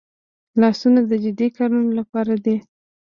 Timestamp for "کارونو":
1.57-1.89